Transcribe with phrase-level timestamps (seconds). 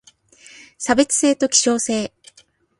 [0.79, 2.11] 差別性と希少性